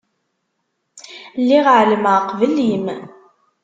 Lliɣ 1.41 1.65
εelmeɣ 1.75 2.17
qbel-im. 2.29 2.85